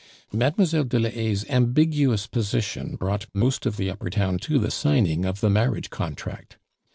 [0.31, 0.83] Mlle.
[0.85, 5.41] de la Haye's ambiguous position brought most of the upper town to the signing of
[5.41, 6.57] the marriage contract.